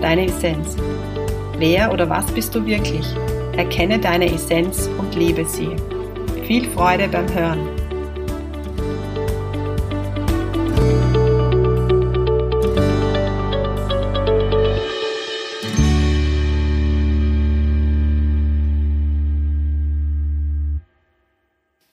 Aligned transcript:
deine 0.00 0.26
Essenz. 0.26 0.76
Wer 1.58 1.92
oder 1.92 2.08
was 2.08 2.26
bist 2.32 2.54
du 2.54 2.64
wirklich? 2.66 3.06
Erkenne 3.56 3.98
deine 3.98 4.32
Essenz 4.32 4.88
und 4.98 5.14
lebe 5.14 5.44
sie. 5.44 5.74
Viel 6.46 6.68
Freude 6.70 7.08
beim 7.08 7.32
Hören. 7.32 7.76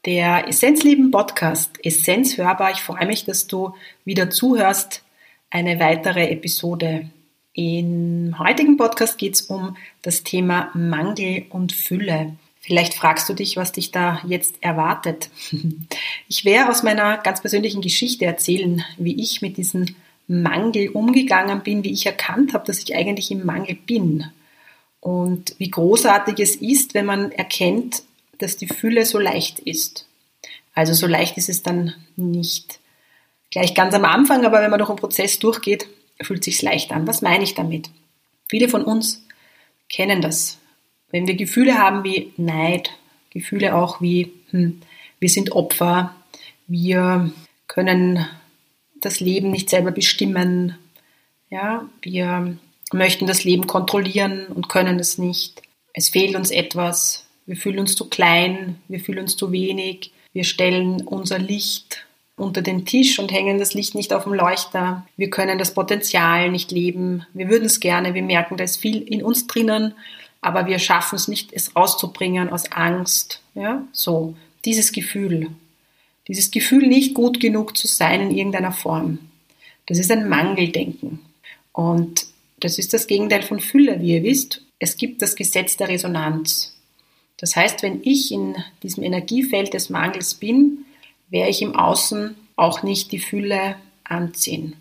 Der 0.06 0.50
Essenzleben 0.50 1.12
Podcast, 1.12 1.80
Essenz 1.82 2.38
hörbar. 2.38 2.72
Ich 2.72 2.82
freue 2.82 3.08
mich, 3.08 3.24
dass 3.24 3.48
du 3.48 3.74
wieder 4.04 4.30
zuhörst. 4.30 5.02
Eine 5.50 5.80
weitere 5.80 6.30
Episode. 6.30 7.10
Im 7.56 8.40
heutigen 8.40 8.78
Podcast 8.78 9.20
geht 9.20 9.36
es 9.36 9.44
um 9.44 9.78
das 10.02 10.24
Thema 10.24 10.72
Mangel 10.74 11.46
und 11.52 11.72
Fülle. 11.72 12.36
Vielleicht 12.60 12.96
fragst 12.96 13.30
du 13.30 13.36
dich, 13.36 13.58
was 13.58 13.72
dich 13.72 13.92
da 13.92 14.22
jetzt 14.28 14.56
erwartet. 14.62 15.30
Ich 16.28 16.46
werde 16.46 16.72
aus 16.72 16.82
meiner 16.82 17.18
ganz 17.18 17.42
persönlichen 17.42 17.82
Geschichte 17.82 18.26
erzählen, 18.26 18.84
wie 18.98 19.22
ich 19.22 19.44
mit 19.44 19.58
diesem 19.58 19.86
Mangel 20.28 20.90
umgegangen 20.90 21.62
bin, 21.62 21.84
wie 21.84 21.92
ich 21.92 22.08
erkannt 22.08 22.56
habe, 22.56 22.66
dass 22.66 22.80
ich 22.80 22.96
eigentlich 22.96 23.30
im 23.30 23.46
Mangel 23.46 23.76
bin. 23.76 24.26
Und 25.00 25.54
wie 25.60 25.70
großartig 25.70 26.40
es 26.40 26.56
ist, 26.56 26.96
wenn 26.96 27.06
man 27.06 27.32
erkennt, 27.32 28.02
dass 28.40 28.58
die 28.58 28.68
Fülle 28.68 29.06
so 29.06 29.20
leicht 29.20 29.60
ist. 29.60 30.08
Also 30.74 30.94
so 30.94 31.06
leicht 31.06 31.38
ist 31.38 31.50
es 31.50 31.62
dann 31.62 31.94
nicht 32.16 32.80
gleich 33.52 33.76
ganz 33.76 33.94
am 33.94 34.06
Anfang, 34.06 34.44
aber 34.44 34.62
wenn 34.62 34.72
man 34.72 34.80
durch 34.80 34.90
einen 34.90 34.98
Prozess 34.98 35.38
durchgeht, 35.38 35.88
fühlt 36.24 36.44
sich 36.44 36.62
leicht 36.62 36.92
an. 36.92 37.08
Was 37.08 37.22
meine 37.22 37.44
ich 37.44 37.56
damit? 37.56 37.90
Viele 38.48 38.70
von 38.70 38.84
uns 38.84 39.26
kennen 39.90 40.22
das. 40.22 40.60
Wenn 41.12 41.28
wir 41.28 41.36
Gefühle 41.36 41.78
haben 41.78 42.04
wie 42.04 42.34
Neid, 42.38 42.92
Gefühle 43.30 43.76
auch 43.76 44.02
wie 44.02 44.32
hm, 44.52 44.82
wir 45.20 45.30
sind 45.30 45.52
Opfer, 45.52 46.16
wir 46.68 47.32
können 47.68 48.28
das 49.00 49.20
Leben 49.20 49.52
nicht 49.52 49.70
selber 49.70 49.92
bestimmen, 49.92 50.78
ja, 51.50 51.88
wir 52.02 52.58
möchten 52.92 53.28
das 53.28 53.44
Leben 53.44 53.68
kontrollieren 53.68 54.48
und 54.48 54.70
können 54.70 55.00
es 55.00 55.18
nicht. 55.18 55.62
Es 55.94 56.10
fehlt 56.10 56.36
uns 56.36 56.52
etwas, 56.52 57.28
wir 57.46 57.56
fühlen 57.56 57.80
uns 57.80 57.96
zu 57.96 58.10
klein, 58.10 58.78
wir 58.88 59.00
fühlen 59.00 59.20
uns 59.20 59.38
zu 59.38 59.52
wenig, 59.52 60.12
wir 60.34 60.44
stellen 60.44 61.02
unser 61.02 61.40
Licht 61.40 62.06
unter 62.36 62.62
den 62.62 62.86
Tisch 62.86 63.20
und 63.20 63.32
hängen 63.32 63.60
das 63.60 63.74
Licht 63.74 63.96
nicht 63.96 64.14
auf 64.14 64.24
dem 64.24 64.34
Leuchter. 64.34 65.06
Wir 65.18 65.30
können 65.30 65.60
das 65.60 65.74
Potenzial 65.74 66.50
nicht 66.50 66.72
leben. 66.72 67.26
Wir 67.34 67.50
würden 67.50 67.66
es 67.66 67.80
gerne, 67.80 68.14
wir 68.14 68.24
merken, 68.24 68.58
da 68.58 68.64
ist 68.64 68.78
viel 68.78 69.02
in 69.02 69.24
uns 69.24 69.48
drinnen, 69.48 69.94
aber 70.42 70.66
wir 70.66 70.80
schaffen 70.80 71.16
es 71.16 71.28
nicht, 71.28 71.54
es 71.54 71.76
rauszubringen 71.76 72.50
aus 72.50 72.72
Angst. 72.72 73.42
Ja, 73.56 73.84
so. 73.92 74.36
Dieses 74.66 74.92
Gefühl. 74.92 75.50
Dieses 76.28 76.52
Gefühl, 76.52 76.88
nicht 76.88 77.14
gut 77.14 77.40
genug 77.40 77.78
zu 77.78 77.88
sein 77.88 78.22
in 78.22 78.32
irgendeiner 78.32 78.72
Form. 78.72 79.20
Das 79.86 80.00
ist 80.00 80.12
ein 80.12 80.30
Mangeldenken. 80.30 81.20
Und 81.74 82.26
das 82.60 82.80
ist 82.80 82.94
das 82.94 83.08
Gegenteil 83.08 83.44
von 83.44 83.60
Fülle, 83.60 84.00
wie 84.02 84.16
ihr 84.16 84.24
wisst. 84.24 84.62
Es 84.80 84.96
gibt 84.96 85.22
das 85.22 85.36
Gesetz 85.36 85.76
der 85.76 85.90
Resonanz. 85.90 86.76
Das 87.38 87.56
heißt, 87.56 87.84
wenn 87.84 88.00
ich 88.04 88.32
in 88.32 88.56
diesem 88.84 89.04
Energiefeld 89.04 89.74
des 89.74 89.90
Mangels 89.90 90.36
bin, 90.36 90.86
werde 91.34 91.50
ich 91.50 91.62
im 91.64 91.76
Außen 91.76 92.36
auch 92.56 92.84
nicht 92.84 93.12
die 93.12 93.20
Fülle 93.20 93.76
anziehen. 94.04 94.76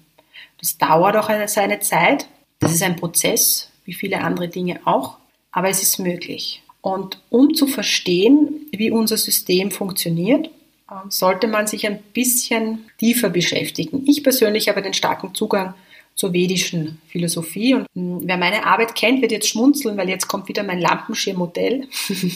Das 0.61 0.77
dauert 0.79 1.17
auch 1.17 1.31
seine 1.49 1.81
Zeit. 1.81 2.29
Das 2.61 2.73
ist 2.73 2.83
ein 2.83 2.97
Prozess, 2.97 3.71
wie 3.85 3.95
viele 3.95 4.21
andere 4.21 4.49
Dinge 4.49 4.81
auch, 4.85 5.17
aber 5.51 5.71
es 5.71 5.83
ist 5.83 5.99
möglich. 5.99 6.63
Und 6.83 7.21
um 7.31 7.55
zu 7.55 7.67
verstehen, 7.67 8.67
wie 8.71 8.91
unser 8.91 9.17
System 9.17 9.71
funktioniert, 9.71 10.51
ähm, 10.91 11.11
sollte 11.11 11.49
man 11.49 11.67
sich 11.67 11.87
ein 11.87 12.01
bisschen 12.13 12.91
tiefer 12.99 13.31
beschäftigen. 13.31 14.05
Ich 14.07 14.23
persönlich 14.23 14.69
habe 14.69 14.83
den 14.83 14.95
starken 14.95 15.35
Zugang 15.35 15.75
zur 16.15 16.33
vedischen 16.33 17.01
Philosophie. 17.09 17.75
Und 17.75 17.87
hm, 17.95 18.21
wer 18.25 18.37
meine 18.37 18.67
Arbeit 18.67 18.95
kennt, 18.95 19.23
wird 19.23 19.33
jetzt 19.33 19.49
schmunzeln, 19.49 19.97
weil 19.97 20.09
jetzt 20.09 20.29
kommt 20.29 20.49
wieder 20.49 20.63
mein 20.63 20.81
Lampenschirmmodell. 20.81 21.89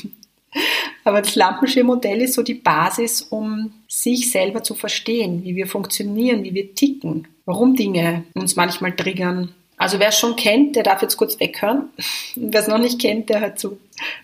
Aber 1.06 1.22
das 1.22 1.36
Lampenschirmmodell 1.36 2.20
ist 2.20 2.34
so 2.34 2.42
die 2.42 2.54
Basis, 2.54 3.22
um 3.22 3.72
sich 3.86 4.32
selber 4.32 4.64
zu 4.64 4.74
verstehen, 4.74 5.44
wie 5.44 5.54
wir 5.54 5.68
funktionieren, 5.68 6.42
wie 6.42 6.52
wir 6.52 6.74
ticken, 6.74 7.28
warum 7.44 7.76
Dinge 7.76 8.24
uns 8.34 8.56
manchmal 8.56 8.90
triggern. 8.96 9.54
Also 9.76 10.00
wer 10.00 10.08
es 10.08 10.18
schon 10.18 10.34
kennt, 10.34 10.74
der 10.74 10.82
darf 10.82 11.02
jetzt 11.02 11.16
kurz 11.16 11.38
weghören. 11.38 11.90
wer 12.34 12.60
es 12.60 12.66
noch 12.66 12.78
nicht 12.78 13.00
kennt, 13.00 13.28
der 13.28 13.40
hört 13.40 13.60
zu, 13.60 13.78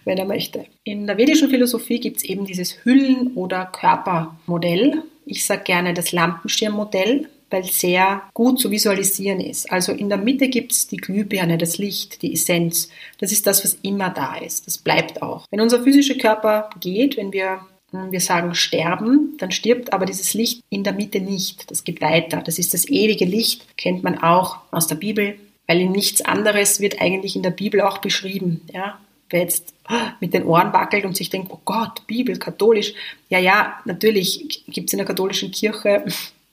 wenn 0.04 0.18
er 0.18 0.24
möchte. 0.24 0.64
In 0.82 1.06
der 1.06 1.18
vedischen 1.18 1.50
Philosophie 1.50 2.00
gibt 2.00 2.16
es 2.16 2.24
eben 2.24 2.46
dieses 2.46 2.84
Hüllen- 2.84 3.34
oder 3.36 3.66
Körpermodell. 3.66 5.04
Ich 5.24 5.46
sage 5.46 5.62
gerne 5.62 5.94
das 5.94 6.10
Lampenschirmmodell 6.10 7.28
weil 7.52 7.64
sehr 7.64 8.22
gut 8.34 8.58
zu 8.60 8.70
visualisieren 8.70 9.40
ist. 9.40 9.70
Also 9.70 9.92
in 9.92 10.08
der 10.08 10.18
Mitte 10.18 10.48
gibt 10.48 10.72
es 10.72 10.86
die 10.86 10.96
Glühbirne, 10.96 11.58
das 11.58 11.78
Licht, 11.78 12.22
die 12.22 12.32
Essenz. 12.32 12.88
Das 13.18 13.32
ist 13.32 13.46
das, 13.46 13.64
was 13.64 13.78
immer 13.82 14.10
da 14.10 14.36
ist. 14.36 14.66
Das 14.66 14.78
bleibt 14.78 15.22
auch. 15.22 15.46
Wenn 15.50 15.60
unser 15.60 15.82
physischer 15.82 16.14
Körper 16.14 16.70
geht, 16.80 17.16
wenn 17.16 17.32
wir 17.32 17.60
hm, 17.92 18.10
wir 18.10 18.20
sagen 18.20 18.54
sterben, 18.54 19.36
dann 19.38 19.50
stirbt 19.50 19.92
aber 19.92 20.06
dieses 20.06 20.34
Licht 20.34 20.62
in 20.70 20.82
der 20.82 20.94
Mitte 20.94 21.20
nicht. 21.20 21.70
Das 21.70 21.84
geht 21.84 22.00
weiter. 22.00 22.42
Das 22.42 22.58
ist 22.58 22.74
das 22.74 22.88
ewige 22.88 23.24
Licht, 23.24 23.76
kennt 23.76 24.02
man 24.02 24.18
auch 24.18 24.58
aus 24.70 24.86
der 24.86 24.96
Bibel, 24.96 25.38
weil 25.66 25.80
in 25.80 25.92
nichts 25.92 26.22
anderes 26.22 26.80
wird 26.80 27.00
eigentlich 27.00 27.36
in 27.36 27.42
der 27.42 27.50
Bibel 27.50 27.80
auch 27.82 27.98
beschrieben. 27.98 28.62
Ja? 28.72 28.98
Wer 29.30 29.42
jetzt 29.42 29.74
mit 30.20 30.34
den 30.34 30.44
Ohren 30.44 30.72
wackelt 30.72 31.04
und 31.04 31.16
sich 31.16 31.30
denkt, 31.30 31.50
oh 31.50 31.60
Gott, 31.64 32.06
Bibel, 32.06 32.38
katholisch. 32.38 32.94
Ja, 33.28 33.38
ja, 33.38 33.78
natürlich 33.84 34.64
gibt 34.66 34.88
es 34.88 34.92
in 34.92 34.98
der 34.98 35.06
katholischen 35.06 35.50
Kirche 35.50 36.04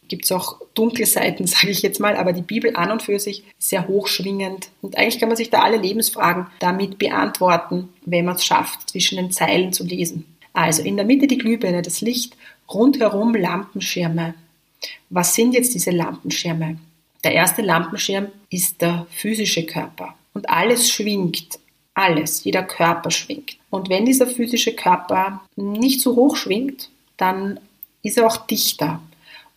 gibt 0.10 0.26
es 0.26 0.32
auch 0.32 0.58
dunkle 0.74 1.06
Seiten, 1.06 1.48
sage 1.48 1.70
ich 1.70 1.82
jetzt 1.82 2.00
mal, 2.00 2.18
aber 2.18 2.34
die 2.34 2.42
Bibel 2.42 2.76
an 2.76 2.92
und 2.92 3.02
für 3.02 3.20
sich 3.20 3.44
ist 3.58 3.70
sehr 3.70 3.88
hochschwingend. 3.88 4.70
Und 4.82 4.98
eigentlich 4.98 5.20
kann 5.20 5.30
man 5.30 5.38
sich 5.38 5.50
da 5.50 5.62
alle 5.62 5.78
Lebensfragen 5.78 6.48
damit 6.60 6.98
beantworten, 7.00 7.90
wenn 8.06 8.26
man 8.26 8.36
es 8.36 8.44
schafft, 8.44 8.90
zwischen 8.90 9.16
den 9.16 9.32
Zeilen 9.32 9.72
zu 9.72 9.86
lesen. 9.86 10.26
Also 10.52 10.82
in 10.82 10.98
der 10.98 11.06
Mitte 11.06 11.28
die 11.28 11.38
Glühbirne, 11.38 11.82
das 11.82 12.02
Licht, 12.02 12.36
rundherum 12.74 13.34
Lampenschirme. 13.36 14.34
Was 15.10 15.36
sind 15.36 15.54
jetzt 15.54 15.74
diese 15.74 15.92
Lampenschirme? 15.92 16.78
Der 17.24 17.34
erste 17.34 17.62
Lampenschirm 17.62 18.28
ist 18.50 18.82
der 18.82 19.06
physische 19.12 19.66
Körper. 19.66 20.16
Und 20.34 20.50
alles 20.50 20.90
schwingt. 20.90 21.60
Alles. 21.94 22.44
Jeder 22.44 22.64
Körper 22.64 23.12
schwingt. 23.12 23.58
Und 23.70 23.90
wenn 23.90 24.06
dieser 24.06 24.26
physische 24.26 24.74
Körper 24.74 25.42
nicht 25.56 26.02
so 26.02 26.16
hoch 26.16 26.38
schwingt, 26.38 26.90
dann 27.18 27.60
ist 28.04 28.18
er 28.18 28.26
auch 28.26 28.38
dichter. 28.48 29.02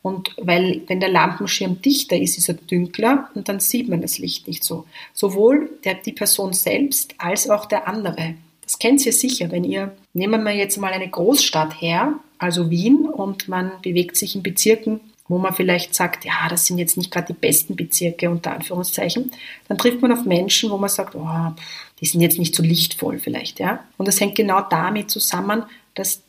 Und 0.03 0.35
weil, 0.37 0.83
wenn 0.89 1.01
der 1.01 1.09
Lampenschirm 1.09 1.81
dichter 1.81 2.17
ist, 2.17 2.37
ist 2.37 2.49
er 2.49 2.55
dünkler 2.55 3.31
und 3.35 3.49
dann 3.49 3.61
sieht 3.61 3.89
man 3.89 4.03
das 4.03 4.19
Licht 4.19 4.49
nicht 4.49 4.65
so. 4.65 4.85
Sowohl 5.13 5.71
der, 5.85 5.95
die 5.95 6.13
Person 6.13 6.53
selbst 6.53 7.15
als 7.19 7.49
auch 7.49 7.67
der 7.67 7.87
andere. 7.87 8.35
Das 8.63 8.79
kennt 8.79 9.05
ihr 9.07 9.13
sicher, 9.13 9.51
wenn 9.53 9.65
ihr, 9.65 9.97
nehmen 10.13 10.43
wir 10.43 10.53
jetzt 10.53 10.77
mal 10.79 10.93
eine 10.93 11.09
Großstadt 11.09 11.81
her, 11.81 12.15
also 12.39 12.71
Wien, 12.71 13.07
und 13.07 13.49
man 13.49 13.71
bewegt 13.83 14.17
sich 14.17 14.35
in 14.35 14.43
Bezirken, 14.43 15.01
wo 15.29 15.39
man 15.39 15.55
vielleicht 15.55 15.95
sagt, 15.95 16.25
ja, 16.25 16.49
das 16.49 16.67
sind 16.67 16.79
jetzt 16.79 16.97
nicht 16.97 17.11
gerade 17.11 17.33
die 17.33 17.39
besten 17.39 17.77
Bezirke, 17.77 18.29
unter 18.29 18.53
Anführungszeichen, 18.53 19.31
dann 19.69 19.79
trifft 19.79 20.03
man 20.03 20.13
auf 20.13 20.25
Menschen, 20.25 20.71
wo 20.71 20.79
man 20.79 20.91
sagt, 20.91 21.15
oh, 21.15 21.53
die 22.01 22.07
sind 22.07 22.21
jetzt 22.21 22.39
nicht 22.39 22.55
so 22.55 22.63
lichtvoll 22.63 23.19
vielleicht, 23.19 23.61
ja. 23.61 23.85
Und 23.99 24.09
das 24.09 24.21
hängt 24.21 24.35
genau 24.35 24.63
damit 24.69 25.11
zusammen, 25.11 25.63
dass 25.95 26.23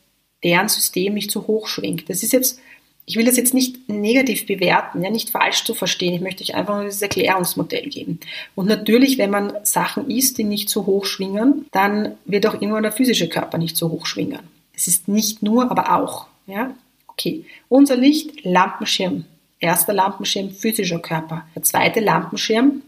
deren 0.44 0.68
System 0.68 1.14
nicht 1.14 1.30
so 1.30 1.46
hoch 1.46 1.66
schwingt. 1.66 2.08
Das 2.08 2.22
ist 2.22 2.32
jetzt 2.32 2.60
ich 3.06 3.16
will 3.16 3.26
das 3.26 3.36
jetzt 3.36 3.52
nicht 3.52 3.88
negativ 3.88 4.46
bewerten, 4.46 5.02
ja, 5.02 5.10
nicht 5.10 5.30
falsch 5.30 5.64
zu 5.64 5.74
verstehen. 5.74 6.14
Ich 6.14 6.20
möchte 6.22 6.42
euch 6.42 6.54
einfach 6.54 6.74
nur 6.74 6.84
dieses 6.84 7.02
Erklärungsmodell 7.02 7.88
geben. 7.88 8.18
Und 8.54 8.66
natürlich, 8.66 9.18
wenn 9.18 9.30
man 9.30 9.52
Sachen 9.62 10.10
isst, 10.10 10.38
die 10.38 10.44
nicht 10.44 10.70
so 10.70 10.86
hoch 10.86 11.04
schwingen, 11.04 11.66
dann 11.70 12.16
wird 12.24 12.46
auch 12.46 12.54
irgendwann 12.54 12.82
der 12.82 12.92
physische 12.92 13.28
Körper 13.28 13.58
nicht 13.58 13.76
so 13.76 13.90
hoch 13.90 14.06
schwingen. 14.06 14.40
Es 14.74 14.88
ist 14.88 15.06
nicht 15.06 15.42
nur, 15.42 15.70
aber 15.70 15.94
auch. 15.94 16.26
Ja? 16.46 16.74
Okay. 17.08 17.44
Unser 17.68 17.96
Licht, 17.96 18.44
Lampenschirm. 18.44 19.24
Erster 19.60 19.92
Lampenschirm, 19.92 20.50
physischer 20.50 20.98
Körper. 20.98 21.46
Der 21.54 21.62
zweite 21.62 22.00
Lampenschirm 22.00 22.82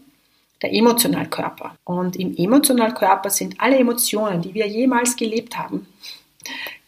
der 0.61 0.73
Emotionalkörper. 0.73 1.75
Und 1.83 2.15
im 2.15 2.35
Emotionalkörper 2.35 3.29
sind 3.29 3.59
alle 3.59 3.77
Emotionen, 3.77 4.41
die 4.41 4.53
wir 4.53 4.67
jemals 4.67 5.15
gelebt 5.15 5.57
haben, 5.57 5.87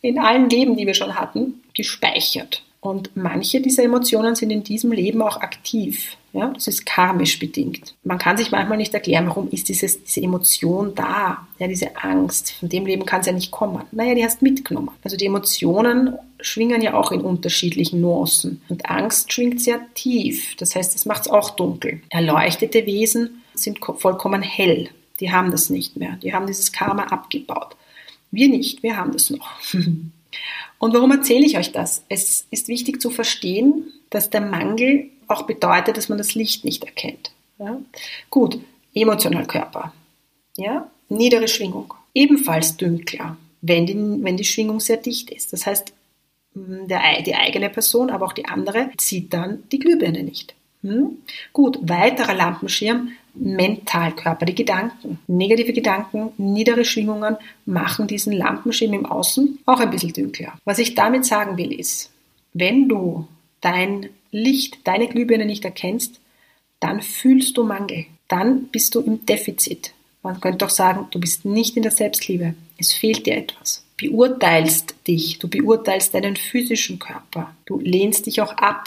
in 0.01 0.17
allen 0.17 0.49
Leben, 0.49 0.75
die 0.75 0.87
wir 0.87 0.93
schon 0.93 1.15
hatten, 1.15 1.61
gespeichert. 1.75 2.63
Und 2.81 3.11
manche 3.15 3.59
dieser 3.61 3.83
Emotionen 3.83 4.35
sind 4.35 4.51
in 4.51 4.63
diesem 4.63 4.91
Leben 4.91 5.21
auch 5.21 5.37
aktiv. 5.41 6.15
Ja, 6.31 6.49
das 6.49 6.67
ist 6.67 6.85
karmisch 6.85 7.39
bedingt. 7.39 7.95
Man 8.03 8.19
kann 8.19 8.37
sich 8.37 8.51
manchmal 8.51 8.77
nicht 8.77 8.93
erklären, 8.93 9.27
warum 9.27 9.49
ist 9.49 9.67
dieses, 9.67 10.03
diese 10.03 10.21
Emotion 10.21 10.93
da, 10.93 11.47
ja, 11.57 11.67
diese 11.67 11.97
Angst. 11.97 12.51
Von 12.51 12.69
dem 12.69 12.85
Leben 12.85 13.05
kann 13.05 13.21
es 13.21 13.27
ja 13.27 13.33
nicht 13.33 13.51
kommen. 13.51 13.83
Naja, 13.91 14.13
die 14.13 14.23
hast 14.23 14.41
mitgenommen. 14.41 14.91
Also 15.03 15.17
die 15.17 15.25
Emotionen 15.25 16.13
schwingen 16.39 16.81
ja 16.81 16.93
auch 16.93 17.11
in 17.11 17.21
unterschiedlichen 17.21 17.99
Nuancen. 17.99 18.61
Und 18.69 18.85
Angst 18.85 19.33
schwingt 19.33 19.59
sehr 19.59 19.81
tief. 19.95 20.55
Das 20.57 20.75
heißt, 20.75 20.95
es 20.95 21.05
macht 21.05 21.21
es 21.21 21.27
auch 21.27 21.49
dunkel. 21.49 22.01
Erleuchtete 22.09 22.85
Wesen 22.85 23.41
sind 23.55 23.79
vollkommen 23.79 24.43
hell. 24.43 24.89
Die 25.19 25.31
haben 25.31 25.51
das 25.51 25.69
nicht 25.69 25.97
mehr. 25.97 26.17
Die 26.23 26.33
haben 26.33 26.47
dieses 26.47 26.71
Karma 26.71 27.05
abgebaut. 27.05 27.75
Wir 28.31 28.47
nicht, 28.47 28.83
wir 28.83 28.95
haben 28.95 29.11
das 29.11 29.31
noch. 29.31 29.49
Und 30.77 30.93
warum 30.93 31.11
erzähle 31.11 31.45
ich 31.45 31.57
euch 31.57 31.71
das? 31.71 32.03
Es 32.09 32.47
ist 32.51 32.67
wichtig 32.67 33.01
zu 33.01 33.09
verstehen, 33.09 33.91
dass 34.09 34.29
der 34.29 34.41
Mangel 34.41 35.09
auch 35.27 35.43
bedeutet, 35.43 35.97
dass 35.97 36.09
man 36.09 36.17
das 36.17 36.35
Licht 36.35 36.65
nicht 36.65 36.83
erkennt. 36.83 37.31
Ja? 37.59 37.79
Gut, 38.29 38.59
Emotionalkörper. 38.93 39.93
Ja? 40.57 40.89
Niedere 41.09 41.47
Schwingung. 41.47 41.93
Ebenfalls 42.13 42.77
dünkler, 42.77 43.37
wenn 43.61 43.85
die, 43.85 43.95
wenn 43.95 44.37
die 44.37 44.45
Schwingung 44.45 44.79
sehr 44.79 44.97
dicht 44.97 45.29
ist. 45.29 45.53
Das 45.53 45.65
heißt, 45.65 45.93
der, 46.55 47.21
die 47.21 47.35
eigene 47.35 47.69
Person, 47.69 48.09
aber 48.09 48.25
auch 48.25 48.33
die 48.33 48.45
andere, 48.45 48.89
sieht 48.99 49.33
dann 49.33 49.63
die 49.71 49.79
Glühbirne 49.79 50.23
nicht. 50.23 50.55
Hm? 50.81 51.17
Gut, 51.53 51.77
weiterer 51.81 52.33
Lampenschirm, 52.33 53.11
Mentalkörper, 53.33 54.45
die 54.45 54.55
Gedanken. 54.55 55.19
Negative 55.27 55.73
Gedanken, 55.73 56.31
niedere 56.37 56.85
Schwingungen 56.85 57.37
machen 57.65 58.07
diesen 58.07 58.33
Lampenschirm 58.33 58.93
im 58.93 59.05
Außen 59.05 59.59
auch 59.65 59.79
ein 59.79 59.91
bisschen 59.91 60.13
dunkler. 60.13 60.53
Was 60.65 60.79
ich 60.79 60.95
damit 60.95 61.25
sagen 61.25 61.57
will 61.57 61.71
ist, 61.71 62.11
wenn 62.53 62.89
du 62.89 63.27
dein 63.61 64.09
Licht, 64.31 64.79
deine 64.85 65.07
Glühbirne 65.07 65.45
nicht 65.45 65.65
erkennst, 65.65 66.19
dann 66.79 67.01
fühlst 67.01 67.57
du 67.57 67.63
Mangel. 67.63 68.05
Dann 68.27 68.65
bist 68.67 68.95
du 68.95 69.01
im 69.01 69.25
Defizit. 69.25 69.93
Man 70.21 70.39
könnte 70.39 70.65
auch 70.65 70.69
sagen, 70.69 71.07
du 71.11 71.19
bist 71.19 71.45
nicht 71.45 71.77
in 71.77 71.83
der 71.83 71.91
Selbstliebe. 71.91 72.53
Es 72.77 72.93
fehlt 72.93 73.25
dir 73.25 73.37
etwas. 73.37 73.83
Beurteilst 73.97 74.95
dich, 75.07 75.39
du 75.39 75.47
beurteilst 75.47 76.13
deinen 76.13 76.35
physischen 76.35 76.99
Körper. 76.99 77.55
Du 77.65 77.79
lehnst 77.79 78.25
dich 78.25 78.41
auch 78.41 78.53
ab. 78.53 78.85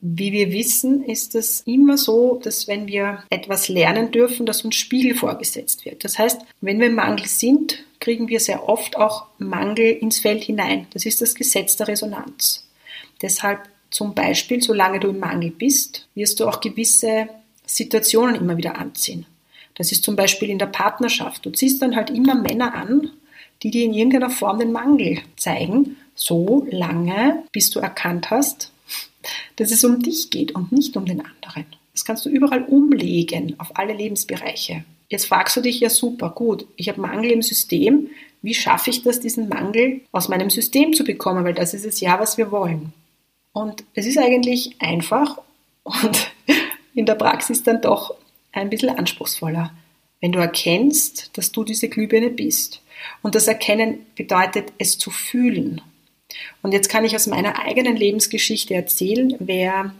Wie 0.00 0.32
wir 0.32 0.52
wissen, 0.52 1.02
ist 1.04 1.34
es 1.34 1.62
immer 1.62 1.96
so, 1.96 2.38
dass 2.42 2.68
wenn 2.68 2.86
wir 2.86 3.24
etwas 3.30 3.68
lernen 3.68 4.10
dürfen, 4.10 4.44
dass 4.44 4.62
uns 4.62 4.74
Spiegel 4.74 5.14
vorgesetzt 5.14 5.84
wird. 5.84 6.04
Das 6.04 6.18
heißt, 6.18 6.42
wenn 6.60 6.78
wir 6.78 6.88
im 6.88 6.94
Mangel 6.94 7.26
sind, 7.26 7.84
kriegen 8.00 8.28
wir 8.28 8.40
sehr 8.40 8.68
oft 8.68 8.96
auch 8.96 9.26
Mangel 9.38 9.92
ins 9.92 10.18
Feld 10.18 10.44
hinein. 10.44 10.86
Das 10.92 11.06
ist 11.06 11.22
das 11.22 11.34
Gesetz 11.34 11.76
der 11.76 11.88
Resonanz. 11.88 12.68
Deshalb 13.22 13.60
zum 13.90 14.14
Beispiel, 14.14 14.62
solange 14.62 15.00
du 15.00 15.08
im 15.08 15.20
Mangel 15.20 15.50
bist, 15.50 16.06
wirst 16.14 16.40
du 16.40 16.46
auch 16.46 16.60
gewisse 16.60 17.28
Situationen 17.64 18.34
immer 18.34 18.56
wieder 18.56 18.76
anziehen. 18.76 19.24
Das 19.74 19.90
ist 19.90 20.04
zum 20.04 20.16
Beispiel 20.16 20.50
in 20.50 20.58
der 20.58 20.66
Partnerschaft. 20.66 21.46
Du 21.46 21.50
ziehst 21.50 21.80
dann 21.80 21.96
halt 21.96 22.10
immer 22.10 22.34
Männer 22.34 22.74
an, 22.74 23.10
die 23.62 23.70
dir 23.70 23.84
in 23.84 23.94
irgendeiner 23.94 24.30
Form 24.30 24.58
den 24.58 24.72
Mangel 24.72 25.20
zeigen, 25.36 25.96
so 26.14 26.66
lange, 26.70 27.44
bis 27.52 27.70
du 27.70 27.80
erkannt 27.80 28.30
hast, 28.30 28.70
dass 29.56 29.70
es 29.70 29.84
um 29.84 30.02
dich 30.02 30.30
geht 30.30 30.52
und 30.52 30.72
nicht 30.72 30.96
um 30.96 31.06
den 31.06 31.20
anderen. 31.20 31.66
Das 31.92 32.04
kannst 32.04 32.26
du 32.26 32.28
überall 32.28 32.64
umlegen 32.64 33.54
auf 33.58 33.76
alle 33.76 33.94
Lebensbereiche. 33.94 34.84
Jetzt 35.08 35.26
fragst 35.26 35.56
du 35.56 35.60
dich 35.60 35.80
ja 35.80 35.90
super, 35.90 36.30
gut, 36.30 36.66
ich 36.76 36.88
habe 36.88 37.00
Mangel 37.00 37.30
im 37.30 37.42
System. 37.42 38.08
Wie 38.42 38.54
schaffe 38.54 38.90
ich 38.90 39.02
das, 39.02 39.20
diesen 39.20 39.48
Mangel 39.48 40.00
aus 40.12 40.28
meinem 40.28 40.50
System 40.50 40.92
zu 40.92 41.04
bekommen? 41.04 41.44
Weil 41.44 41.54
das 41.54 41.72
ist 41.72 41.84
es 41.84 42.00
ja, 42.00 42.18
was 42.18 42.36
wir 42.36 42.50
wollen. 42.50 42.92
Und 43.52 43.84
es 43.94 44.06
ist 44.06 44.18
eigentlich 44.18 44.76
einfach 44.80 45.38
und 45.84 46.32
in 46.94 47.06
der 47.06 47.14
Praxis 47.14 47.62
dann 47.62 47.80
doch 47.80 48.14
ein 48.52 48.70
bisschen 48.70 48.90
anspruchsvoller, 48.90 49.72
wenn 50.20 50.32
du 50.32 50.40
erkennst, 50.40 51.36
dass 51.36 51.52
du 51.52 51.64
diese 51.64 51.88
Glühbirne 51.88 52.30
bist. 52.30 52.82
Und 53.22 53.34
das 53.34 53.46
Erkennen 53.46 54.06
bedeutet, 54.16 54.72
es 54.78 54.98
zu 54.98 55.10
fühlen. 55.10 55.80
Und 56.62 56.72
jetzt 56.72 56.88
kann 56.88 57.04
ich 57.04 57.14
aus 57.14 57.26
meiner 57.26 57.60
eigenen 57.60 57.96
Lebensgeschichte 57.96 58.74
erzählen. 58.74 59.34
Wer 59.38 59.94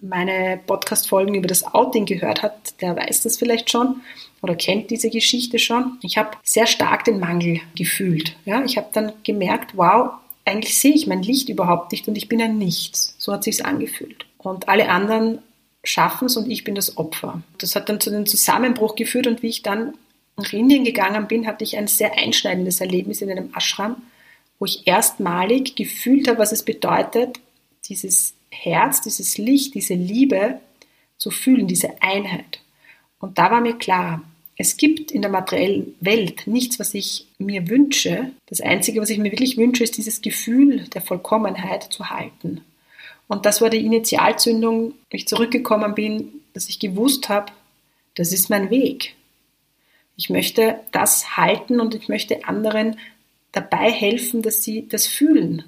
meine 0.00 0.60
Podcast-Folgen 0.66 1.34
über 1.34 1.48
das 1.48 1.64
Outing 1.64 2.06
gehört 2.06 2.42
hat, 2.42 2.80
der 2.80 2.96
weiß 2.96 3.22
das 3.22 3.36
vielleicht 3.36 3.70
schon 3.70 4.00
oder 4.42 4.54
kennt 4.54 4.90
diese 4.90 5.10
Geschichte 5.10 5.58
schon. 5.58 5.98
Ich 6.02 6.16
habe 6.16 6.30
sehr 6.42 6.66
stark 6.66 7.04
den 7.04 7.20
Mangel 7.20 7.60
gefühlt. 7.76 8.36
Ja, 8.44 8.64
ich 8.64 8.76
habe 8.76 8.88
dann 8.92 9.12
gemerkt, 9.22 9.76
wow, 9.76 10.12
eigentlich 10.44 10.78
sehe 10.78 10.94
ich 10.94 11.06
mein 11.06 11.22
Licht 11.22 11.48
überhaupt 11.48 11.92
nicht 11.92 12.08
und 12.08 12.16
ich 12.16 12.28
bin 12.28 12.40
ein 12.40 12.58
Nichts. 12.58 13.14
So 13.18 13.32
hat 13.32 13.44
sich's 13.44 13.60
angefühlt. 13.60 14.26
Und 14.38 14.68
alle 14.68 14.88
anderen 14.88 15.38
schaffen 15.84 16.26
es 16.26 16.36
und 16.36 16.50
ich 16.50 16.64
bin 16.64 16.74
das 16.74 16.96
Opfer. 16.96 17.42
Das 17.58 17.76
hat 17.76 17.88
dann 17.88 18.00
zu 18.00 18.10
einem 18.10 18.26
Zusammenbruch 18.26 18.96
geführt 18.96 19.26
und 19.26 19.42
wie 19.42 19.48
ich 19.48 19.62
dann 19.62 19.94
nach 20.36 20.52
Indien 20.52 20.84
gegangen 20.84 21.28
bin, 21.28 21.46
hatte 21.46 21.64
ich 21.64 21.76
ein 21.76 21.86
sehr 21.86 22.16
einschneidendes 22.16 22.80
Erlebnis 22.80 23.20
in 23.20 23.30
einem 23.30 23.52
Ashram, 23.54 23.96
wo 24.60 24.66
ich 24.66 24.86
erstmalig 24.86 25.74
gefühlt 25.74 26.28
habe, 26.28 26.38
was 26.38 26.52
es 26.52 26.62
bedeutet, 26.62 27.40
dieses 27.86 28.34
Herz, 28.50 29.00
dieses 29.00 29.38
Licht, 29.38 29.74
diese 29.74 29.94
Liebe 29.94 30.60
zu 31.16 31.32
fühlen, 31.32 31.66
diese 31.66 32.00
Einheit. 32.00 32.60
Und 33.18 33.38
da 33.38 33.50
war 33.50 33.60
mir 33.60 33.76
klar, 33.76 34.22
es 34.56 34.76
gibt 34.76 35.10
in 35.10 35.22
der 35.22 35.30
materiellen 35.30 35.94
Welt 36.00 36.46
nichts, 36.46 36.78
was 36.78 36.92
ich 36.92 37.26
mir 37.38 37.68
wünsche. 37.70 38.32
Das 38.46 38.60
Einzige, 38.60 39.00
was 39.00 39.08
ich 39.08 39.18
mir 39.18 39.32
wirklich 39.32 39.56
wünsche, 39.56 39.82
ist 39.82 39.96
dieses 39.96 40.20
Gefühl 40.20 40.84
der 40.92 41.00
Vollkommenheit 41.00 41.84
zu 41.84 42.10
halten. 42.10 42.60
Und 43.28 43.46
das 43.46 43.62
war 43.62 43.70
die 43.70 43.84
Initialzündung, 43.86 44.92
wie 45.08 45.16
ich 45.16 45.28
zurückgekommen 45.28 45.94
bin, 45.94 46.28
dass 46.52 46.68
ich 46.68 46.78
gewusst 46.78 47.30
habe, 47.30 47.52
das 48.16 48.32
ist 48.32 48.50
mein 48.50 48.68
Weg. 48.68 49.14
Ich 50.16 50.28
möchte 50.28 50.80
das 50.92 51.38
halten 51.38 51.80
und 51.80 51.94
ich 51.94 52.08
möchte 52.08 52.44
anderen 52.44 52.98
dabei 53.52 53.90
helfen, 53.90 54.42
dass 54.42 54.62
sie 54.62 54.88
das 54.88 55.06
fühlen, 55.06 55.64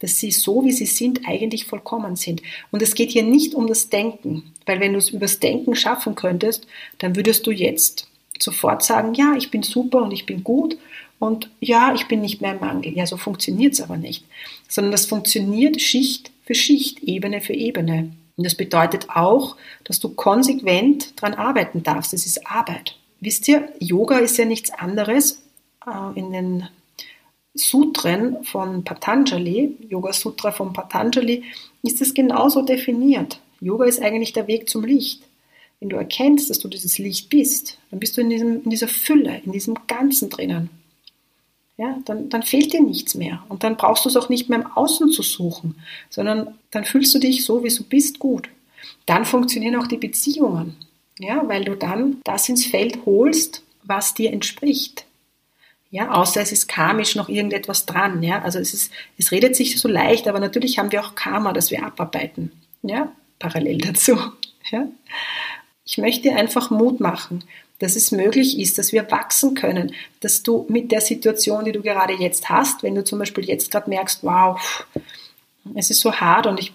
dass 0.00 0.18
sie 0.18 0.32
so, 0.32 0.64
wie 0.64 0.72
sie 0.72 0.86
sind, 0.86 1.20
eigentlich 1.26 1.66
vollkommen 1.66 2.16
sind. 2.16 2.42
Und 2.70 2.82
es 2.82 2.94
geht 2.94 3.10
hier 3.10 3.22
nicht 3.22 3.54
um 3.54 3.66
das 3.66 3.88
Denken, 3.88 4.52
weil 4.66 4.80
wenn 4.80 4.92
du 4.92 4.98
es 4.98 5.10
übers 5.10 5.38
Denken 5.38 5.74
schaffen 5.74 6.14
könntest, 6.14 6.66
dann 6.98 7.16
würdest 7.16 7.46
du 7.46 7.52
jetzt 7.52 8.08
sofort 8.38 8.82
sagen, 8.82 9.14
ja, 9.14 9.34
ich 9.36 9.50
bin 9.50 9.62
super 9.62 10.02
und 10.02 10.12
ich 10.12 10.26
bin 10.26 10.42
gut 10.42 10.76
und 11.18 11.48
ja, 11.60 11.94
ich 11.94 12.08
bin 12.08 12.20
nicht 12.20 12.40
mehr 12.40 12.54
im 12.54 12.60
Mangel. 12.60 12.96
Ja, 12.96 13.06
so 13.06 13.16
funktioniert 13.16 13.74
es 13.74 13.80
aber 13.80 13.96
nicht, 13.96 14.24
sondern 14.68 14.90
das 14.90 15.06
funktioniert 15.06 15.80
Schicht 15.80 16.32
für 16.44 16.54
Schicht, 16.54 17.04
Ebene 17.04 17.40
für 17.40 17.54
Ebene. 17.54 18.12
Und 18.36 18.44
das 18.44 18.56
bedeutet 18.56 19.08
auch, 19.10 19.56
dass 19.84 20.00
du 20.00 20.08
konsequent 20.08 21.20
daran 21.20 21.38
arbeiten 21.38 21.82
darfst. 21.84 22.12
Das 22.12 22.26
ist 22.26 22.46
Arbeit. 22.46 22.96
Wisst 23.20 23.46
ihr, 23.46 23.68
Yoga 23.78 24.18
ist 24.18 24.36
ja 24.38 24.44
nichts 24.44 24.70
anderes 24.72 25.42
äh, 25.86 26.18
in 26.18 26.32
den 26.32 26.68
Sutren 27.54 28.42
von 28.44 28.82
Patanjali, 28.82 29.76
Yoga 29.88 30.12
Sutra 30.12 30.52
von 30.52 30.72
Patanjali, 30.72 31.44
ist 31.82 32.00
es 32.00 32.14
genauso 32.14 32.62
definiert. 32.62 33.40
Yoga 33.60 33.84
ist 33.84 34.00
eigentlich 34.00 34.32
der 34.32 34.46
Weg 34.46 34.68
zum 34.68 34.84
Licht. 34.84 35.22
Wenn 35.80 35.90
du 35.90 35.96
erkennst, 35.96 36.48
dass 36.48 36.60
du 36.60 36.68
dieses 36.68 36.98
Licht 36.98 37.28
bist, 37.28 37.78
dann 37.90 38.00
bist 38.00 38.16
du 38.16 38.20
in, 38.20 38.30
diesem, 38.30 38.62
in 38.62 38.70
dieser 38.70 38.88
Fülle, 38.88 39.42
in 39.44 39.52
diesem 39.52 39.74
Ganzen 39.86 40.30
drinnen. 40.30 40.70
Ja, 41.76 41.98
dann, 42.04 42.28
dann 42.28 42.42
fehlt 42.42 42.72
dir 42.72 42.82
nichts 42.82 43.14
mehr. 43.14 43.42
Und 43.48 43.64
dann 43.64 43.76
brauchst 43.76 44.04
du 44.04 44.08
es 44.08 44.16
auch 44.16 44.28
nicht 44.28 44.48
mehr 44.48 44.60
im 44.60 44.66
Außen 44.66 45.10
zu 45.10 45.22
suchen, 45.22 45.74
sondern 46.10 46.58
dann 46.70 46.84
fühlst 46.84 47.14
du 47.14 47.18
dich 47.18 47.44
so, 47.44 47.64
wie 47.64 47.74
du 47.74 47.82
bist, 47.82 48.18
gut. 48.18 48.48
Dann 49.06 49.24
funktionieren 49.24 49.76
auch 49.76 49.86
die 49.86 49.96
Beziehungen. 49.96 50.76
Ja, 51.18 51.46
weil 51.48 51.64
du 51.64 51.76
dann 51.76 52.20
das 52.24 52.48
ins 52.48 52.66
Feld 52.66 53.04
holst, 53.04 53.62
was 53.82 54.14
dir 54.14 54.32
entspricht. 54.32 55.04
Ja, 55.92 56.10
außer 56.10 56.40
es 56.40 56.52
ist 56.52 56.68
karmisch 56.68 57.16
noch 57.16 57.28
irgendetwas 57.28 57.84
dran. 57.84 58.22
Ja, 58.22 58.40
also 58.40 58.58
es 58.58 58.72
ist, 58.72 58.90
es 59.18 59.30
redet 59.30 59.54
sich 59.54 59.78
so 59.78 59.88
leicht, 59.88 60.26
aber 60.26 60.40
natürlich 60.40 60.78
haben 60.78 60.90
wir 60.90 61.04
auch 61.04 61.14
Karma, 61.14 61.52
das 61.52 61.70
wir 61.70 61.84
abarbeiten. 61.84 62.50
Ja, 62.82 63.12
parallel 63.38 63.78
dazu. 63.78 64.18
Ja. 64.70 64.86
Ich 65.84 65.98
möchte 65.98 66.32
einfach 66.32 66.70
Mut 66.70 67.00
machen, 67.00 67.42
dass 67.80 67.96
es 67.96 68.12
möglich 68.12 68.60
ist, 68.60 68.78
dass 68.78 68.92
wir 68.92 69.10
wachsen 69.10 69.54
können, 69.54 69.92
dass 70.20 70.44
du 70.44 70.64
mit 70.68 70.92
der 70.92 71.00
Situation, 71.00 71.64
die 71.64 71.72
du 71.72 71.82
gerade 71.82 72.14
jetzt 72.14 72.48
hast, 72.48 72.84
wenn 72.84 72.94
du 72.94 73.02
zum 73.02 73.18
Beispiel 73.18 73.44
jetzt 73.44 73.72
gerade 73.72 73.90
merkst, 73.90 74.22
wow, 74.22 74.58
es 75.74 75.90
ist 75.90 76.00
so 76.00 76.14
hart 76.14 76.46
und 76.46 76.60
ich, 76.60 76.72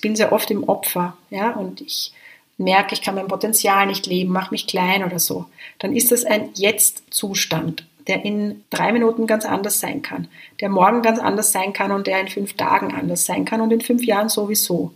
bin 0.00 0.14
sehr 0.14 0.32
oft 0.32 0.50
im 0.52 0.62
Opfer, 0.64 1.18
ja, 1.28 1.50
und 1.50 1.80
ich 1.80 2.12
merke, 2.56 2.94
ich 2.94 3.02
kann 3.02 3.16
mein 3.16 3.26
Potenzial 3.26 3.88
nicht 3.88 4.06
leben, 4.06 4.32
mach 4.32 4.52
mich 4.52 4.68
klein 4.68 5.04
oder 5.04 5.18
so, 5.18 5.46
dann 5.80 5.94
ist 5.94 6.12
das 6.12 6.24
ein 6.24 6.50
Jetzt-Zustand, 6.54 7.84
der 8.06 8.24
in 8.24 8.64
drei 8.70 8.92
Minuten 8.92 9.26
ganz 9.26 9.44
anders 9.44 9.80
sein 9.80 10.02
kann, 10.02 10.28
der 10.60 10.68
morgen 10.68 11.02
ganz 11.02 11.18
anders 11.18 11.52
sein 11.52 11.72
kann 11.72 11.90
und 11.90 12.06
der 12.06 12.20
in 12.20 12.28
fünf 12.28 12.54
Tagen 12.54 12.92
anders 12.92 13.24
sein 13.24 13.44
kann 13.44 13.60
und 13.60 13.72
in 13.72 13.80
fünf 13.80 14.04
Jahren 14.04 14.28
sowieso. 14.28 14.92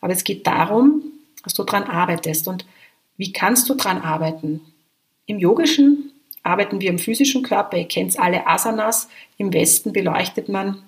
Aber 0.00 0.12
es 0.12 0.24
geht 0.24 0.46
darum, 0.46 1.02
dass 1.42 1.54
du 1.54 1.64
daran 1.64 1.84
arbeitest 1.84 2.48
und 2.48 2.66
Wie 3.16 3.32
kannst 3.34 3.68
du 3.68 3.74
dran 3.74 4.00
arbeiten? 4.00 4.62
Im 5.26 5.38
Yogischen 5.38 6.10
arbeiten 6.42 6.80
wir 6.80 6.88
im 6.88 6.98
physischen 6.98 7.42
Körper. 7.42 7.76
Ihr 7.76 7.86
kennt 7.86 8.18
alle 8.18 8.46
Asanas. 8.46 9.10
Im 9.36 9.52
Westen 9.52 9.92
beleuchtet 9.92 10.48
man 10.48 10.82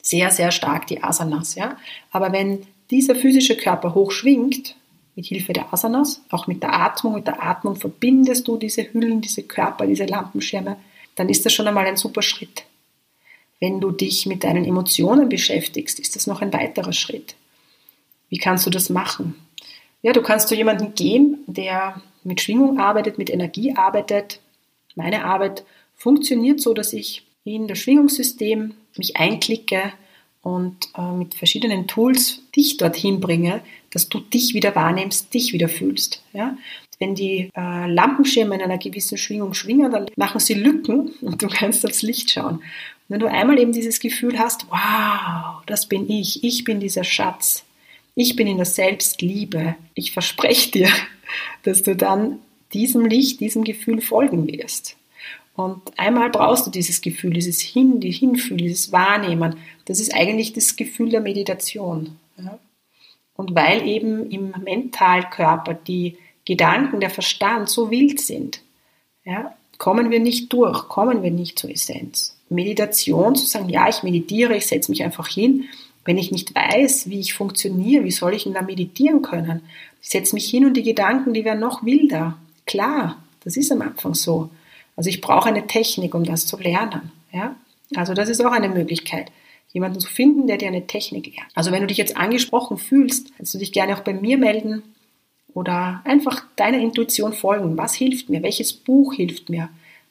sehr, 0.00 0.30
sehr 0.30 0.52
stark 0.52 0.86
die 0.86 1.02
Asanas. 1.02 1.56
Ja? 1.56 1.76
Aber 2.12 2.32
wenn 2.32 2.66
dieser 2.92 3.16
physische 3.16 3.56
Körper 3.56 3.96
hoch 3.96 4.12
schwingt, 4.12 4.76
mit 5.14 5.26
Hilfe 5.26 5.52
der 5.52 5.72
Asanas, 5.74 6.22
auch 6.30 6.46
mit 6.46 6.62
der 6.62 6.72
Atmung, 6.72 7.14
mit 7.14 7.26
der 7.26 7.42
Atmung 7.42 7.76
verbindest 7.76 8.48
du 8.48 8.56
diese 8.56 8.92
Hüllen, 8.92 9.20
diese 9.20 9.42
Körper, 9.42 9.86
diese 9.86 10.06
Lampenschirme, 10.06 10.76
dann 11.14 11.28
ist 11.28 11.44
das 11.44 11.52
schon 11.52 11.68
einmal 11.68 11.86
ein 11.86 11.96
super 11.96 12.22
Schritt. 12.22 12.64
Wenn 13.60 13.80
du 13.80 13.90
dich 13.90 14.26
mit 14.26 14.44
deinen 14.44 14.64
Emotionen 14.64 15.28
beschäftigst, 15.28 16.00
ist 16.00 16.16
das 16.16 16.26
noch 16.26 16.42
ein 16.42 16.52
weiterer 16.52 16.92
Schritt. 16.92 17.36
Wie 18.28 18.38
kannst 18.38 18.66
du 18.66 18.70
das 18.70 18.90
machen? 18.90 19.34
Ja, 20.02 20.12
du 20.12 20.22
kannst 20.22 20.48
zu 20.48 20.56
jemandem 20.56 20.94
gehen, 20.94 21.44
der 21.46 22.00
mit 22.24 22.40
Schwingung 22.40 22.80
arbeitet, 22.80 23.18
mit 23.18 23.30
Energie 23.30 23.74
arbeitet. 23.76 24.40
Meine 24.96 25.24
Arbeit 25.24 25.64
funktioniert 25.94 26.60
so, 26.60 26.74
dass 26.74 26.92
ich 26.92 27.24
in 27.44 27.68
das 27.68 27.78
Schwingungssystem 27.78 28.74
mich 28.96 29.16
einklicke 29.16 29.92
und 30.42 30.88
äh, 30.96 31.12
mit 31.12 31.34
verschiedenen 31.34 31.86
Tools 31.86 32.42
dich 32.56 32.76
dorthin 32.76 33.20
bringe, 33.20 33.62
dass 33.90 34.08
du 34.08 34.18
dich 34.18 34.54
wieder 34.54 34.74
wahrnimmst, 34.74 35.32
dich 35.32 35.52
wieder 35.52 35.68
fühlst. 35.68 36.22
Ja? 36.32 36.56
Wenn 37.02 37.16
die 37.16 37.50
äh, 37.56 37.90
Lampenschirme 37.90 38.54
in 38.54 38.62
einer 38.62 38.78
gewissen 38.78 39.18
Schwingung 39.18 39.54
schwingen, 39.54 39.90
dann 39.90 40.06
machen 40.14 40.38
sie 40.38 40.54
Lücken 40.54 41.10
und 41.20 41.42
du 41.42 41.48
kannst 41.48 41.84
aufs 41.84 42.02
Licht 42.02 42.30
schauen. 42.30 42.58
Und 42.58 42.62
wenn 43.08 43.18
du 43.18 43.26
einmal 43.26 43.58
eben 43.58 43.72
dieses 43.72 43.98
Gefühl 43.98 44.38
hast, 44.38 44.66
wow, 44.70 45.64
das 45.66 45.86
bin 45.86 46.08
ich, 46.08 46.44
ich 46.44 46.62
bin 46.62 46.78
dieser 46.78 47.02
Schatz, 47.02 47.64
ich 48.14 48.36
bin 48.36 48.46
in 48.46 48.58
der 48.58 48.66
Selbstliebe, 48.66 49.74
ich 49.94 50.12
verspreche 50.12 50.70
dir, 50.70 50.88
dass 51.64 51.82
du 51.82 51.96
dann 51.96 52.38
diesem 52.72 53.04
Licht, 53.04 53.40
diesem 53.40 53.64
Gefühl 53.64 54.00
folgen 54.00 54.46
wirst. 54.46 54.96
Und 55.56 55.82
einmal 55.96 56.30
brauchst 56.30 56.68
du 56.68 56.70
dieses 56.70 57.00
Gefühl, 57.00 57.32
dieses 57.32 57.60
Hin, 57.60 57.98
die 57.98 58.12
Hinfühl, 58.12 58.58
dieses 58.58 58.92
Wahrnehmen. 58.92 59.56
Das 59.86 59.98
ist 59.98 60.14
eigentlich 60.14 60.52
das 60.52 60.76
Gefühl 60.76 61.08
der 61.08 61.20
Meditation. 61.20 62.16
Und 63.34 63.56
weil 63.56 63.88
eben 63.88 64.30
im 64.30 64.54
Mentalkörper 64.62 65.74
die 65.74 66.16
Gedanken, 66.44 67.00
der 67.00 67.10
Verstand 67.10 67.68
so 67.68 67.90
wild 67.90 68.20
sind, 68.20 68.60
ja, 69.24 69.54
kommen 69.78 70.10
wir 70.10 70.20
nicht 70.20 70.52
durch, 70.52 70.88
kommen 70.88 71.22
wir 71.22 71.30
nicht 71.30 71.58
zur 71.58 71.70
Essenz. 71.70 72.36
Meditation, 72.48 73.34
zu 73.34 73.46
sagen, 73.46 73.68
ja, 73.68 73.88
ich 73.88 74.02
meditiere, 74.02 74.56
ich 74.56 74.66
setze 74.66 74.90
mich 74.90 75.02
einfach 75.02 75.28
hin. 75.28 75.64
Wenn 76.04 76.18
ich 76.18 76.32
nicht 76.32 76.54
weiß, 76.54 77.08
wie 77.08 77.20
ich 77.20 77.34
funktioniere, 77.34 78.04
wie 78.04 78.10
soll 78.10 78.34
ich 78.34 78.44
denn 78.44 78.54
da 78.54 78.62
meditieren 78.62 79.22
können? 79.22 79.62
Ich 80.02 80.08
setze 80.08 80.34
mich 80.34 80.50
hin 80.50 80.66
und 80.66 80.76
die 80.76 80.82
Gedanken, 80.82 81.32
die 81.32 81.44
werden 81.44 81.60
noch 81.60 81.84
wilder. 81.84 82.36
Klar, 82.66 83.22
das 83.44 83.56
ist 83.56 83.70
am 83.72 83.82
Anfang 83.82 84.14
so. 84.14 84.50
Also 84.96 85.08
ich 85.08 85.20
brauche 85.20 85.48
eine 85.48 85.66
Technik, 85.66 86.14
um 86.14 86.24
das 86.24 86.46
zu 86.46 86.58
lernen. 86.58 87.12
Ja? 87.32 87.56
Also 87.94 88.14
das 88.14 88.28
ist 88.28 88.44
auch 88.44 88.52
eine 88.52 88.68
Möglichkeit 88.68 89.30
jemanden 89.72 90.00
zu 90.00 90.08
finden, 90.08 90.46
der 90.46 90.58
dir 90.58 90.68
eine 90.68 90.86
Technik 90.86 91.26
lehrt. 91.26 91.48
Also 91.54 91.72
wenn 91.72 91.80
du 91.80 91.86
dich 91.86 91.96
jetzt 91.96 92.16
angesprochen 92.16 92.76
fühlst, 92.76 93.34
kannst 93.36 93.54
du 93.54 93.58
dich 93.58 93.72
gerne 93.72 93.96
auch 93.96 94.02
bei 94.02 94.12
mir 94.12 94.36
melden 94.36 94.82
oder 95.54 96.00
einfach 96.04 96.44
deiner 96.56 96.78
Intuition 96.78 97.32
folgen. 97.32 97.76
Was 97.76 97.94
hilft 97.94 98.28
mir? 98.28 98.42
Welches 98.42 98.72
Buch 98.72 99.14
hilft 99.14 99.48
mir? 99.48 99.68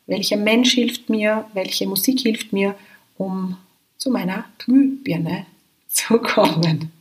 Welcher 0.07 0.37
Mensch 0.37 0.73
hilft 0.73 1.09
mir? 1.09 1.45
Welche 1.53 1.87
Musik 1.87 2.21
hilft 2.21 2.53
mir, 2.53 2.75
um 3.17 3.57
zu 3.97 4.09
meiner 4.09 4.45
Glühbirne 4.57 5.45
zu 5.87 6.17
kommen? 6.17 6.91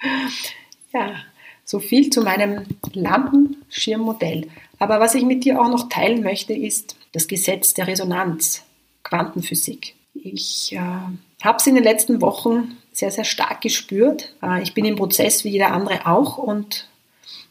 ja, 0.92 1.16
so 1.64 1.78
viel 1.78 2.10
zu 2.10 2.22
meinem 2.22 2.64
Lampenschirmmodell. 2.92 4.48
Aber 4.78 5.00
was 5.00 5.14
ich 5.14 5.24
mit 5.24 5.44
dir 5.44 5.60
auch 5.60 5.68
noch 5.68 5.88
teilen 5.88 6.22
möchte, 6.22 6.54
ist 6.54 6.96
das 7.12 7.28
Gesetz 7.28 7.74
der 7.74 7.86
Resonanz, 7.86 8.64
Quantenphysik. 9.02 9.94
Ich 10.14 10.72
äh, 10.72 10.78
habe 10.78 11.58
es 11.58 11.66
in 11.66 11.74
den 11.74 11.84
letzten 11.84 12.20
Wochen 12.20 12.76
sehr, 12.92 13.10
sehr 13.10 13.24
stark 13.24 13.60
gespürt. 13.60 14.34
Äh, 14.42 14.62
ich 14.62 14.74
bin 14.74 14.84
im 14.84 14.96
Prozess 14.96 15.44
wie 15.44 15.50
jeder 15.50 15.72
andere 15.72 16.06
auch 16.06 16.38
und 16.38 16.88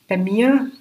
bei 0.08 0.18
mir 0.18 0.72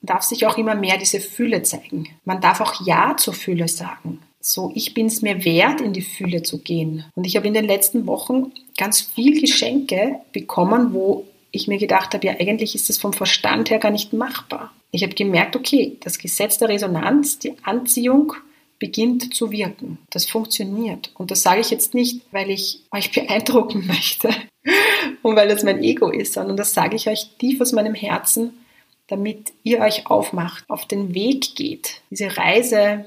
darf 0.00 0.22
sich 0.22 0.46
auch 0.46 0.58
immer 0.58 0.74
mehr 0.74 0.98
diese 0.98 1.20
Fülle 1.20 1.62
zeigen. 1.62 2.08
Man 2.24 2.40
darf 2.40 2.60
auch 2.60 2.84
Ja 2.84 3.16
zur 3.16 3.34
Fülle 3.34 3.68
sagen. 3.68 4.20
So, 4.40 4.72
ich 4.74 4.92
bin 4.92 5.06
es 5.06 5.22
mir 5.22 5.44
wert, 5.44 5.80
in 5.80 5.92
die 5.92 6.02
Fülle 6.02 6.42
zu 6.42 6.58
gehen. 6.58 7.04
Und 7.14 7.24
ich 7.24 7.36
habe 7.36 7.46
in 7.46 7.54
den 7.54 7.64
letzten 7.64 8.06
Wochen 8.08 8.52
ganz 8.76 9.00
viel 9.00 9.40
Geschenke 9.40 10.16
bekommen, 10.32 10.92
wo 10.92 11.24
ich 11.52 11.68
mir 11.68 11.78
gedacht 11.78 12.14
habe, 12.14 12.26
ja, 12.26 12.34
eigentlich 12.40 12.74
ist 12.74 12.88
das 12.88 12.98
vom 12.98 13.12
Verstand 13.12 13.70
her 13.70 13.78
gar 13.78 13.92
nicht 13.92 14.12
machbar. 14.12 14.72
Ich 14.90 15.04
habe 15.04 15.14
gemerkt, 15.14 15.54
okay, 15.54 15.96
das 16.00 16.18
Gesetz 16.18 16.58
der 16.58 16.68
Resonanz, 16.68 17.38
die 17.38 17.54
Anziehung 17.62 18.34
beginnt 18.82 19.32
zu 19.32 19.52
wirken. 19.52 19.98
Das 20.10 20.26
funktioniert. 20.26 21.12
Und 21.14 21.30
das 21.30 21.44
sage 21.44 21.60
ich 21.60 21.70
jetzt 21.70 21.94
nicht, 21.94 22.22
weil 22.32 22.50
ich 22.50 22.80
euch 22.90 23.12
beeindrucken 23.12 23.86
möchte 23.86 24.28
und 25.22 25.36
weil 25.36 25.48
es 25.52 25.62
mein 25.62 25.84
Ego 25.84 26.10
ist, 26.10 26.32
sondern 26.32 26.56
das 26.56 26.74
sage 26.74 26.96
ich 26.96 27.08
euch 27.08 27.28
tief 27.38 27.60
aus 27.60 27.70
meinem 27.70 27.94
Herzen, 27.94 28.54
damit 29.06 29.52
ihr 29.62 29.78
euch 29.78 30.08
aufmacht, 30.08 30.64
auf 30.68 30.84
den 30.88 31.14
Weg 31.14 31.54
geht, 31.54 32.00
diese 32.10 32.36
Reise 32.36 33.04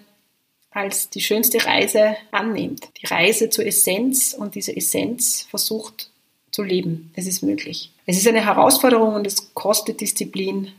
als 0.72 1.10
die 1.10 1.20
schönste 1.20 1.66
Reise 1.66 2.16
annehmt. 2.32 2.88
Die 3.02 3.08
Reise 3.08 3.50
zur 3.50 3.66
Essenz 3.66 4.34
und 4.34 4.56
diese 4.56 4.74
Essenz 4.78 5.46
versucht 5.50 6.10
zu 6.52 6.64
leben. 6.64 7.12
Es 7.16 7.28
ist 7.28 7.44
möglich. 7.44 7.92
Es 8.06 8.16
ist 8.18 8.28
eine 8.30 8.46
Herausforderung 8.46 9.14
und 9.14 9.28
es 9.28 9.54
kostet 9.54 10.00
Disziplin, 10.00 10.72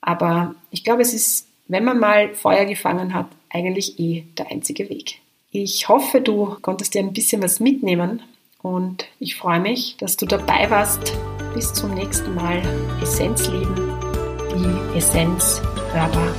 aber 0.00 0.56
ich 0.72 0.82
glaube, 0.82 1.02
es 1.02 1.14
ist, 1.14 1.46
wenn 1.68 1.84
man 1.84 2.00
mal 2.00 2.34
Feuer 2.34 2.64
gefangen 2.64 3.14
hat, 3.14 3.28
eigentlich 3.54 3.98
eh 3.98 4.24
der 4.36 4.50
einzige 4.50 4.90
Weg. 4.90 5.20
Ich 5.50 5.88
hoffe, 5.88 6.20
du 6.20 6.56
konntest 6.60 6.94
dir 6.94 6.98
ein 6.98 7.12
bisschen 7.12 7.42
was 7.42 7.60
mitnehmen 7.60 8.22
und 8.60 9.06
ich 9.20 9.36
freue 9.36 9.60
mich, 9.60 9.96
dass 9.98 10.16
du 10.16 10.26
dabei 10.26 10.68
warst. 10.70 11.16
Bis 11.54 11.72
zum 11.72 11.94
nächsten 11.94 12.34
Mal. 12.34 12.60
Essenz 13.00 13.46
lieben, 13.46 13.74
die 14.52 14.98
Essenz 14.98 15.62
hörbar 15.92 16.34